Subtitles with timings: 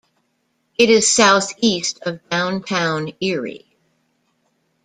[0.79, 3.67] It is southeast of downtown Erie.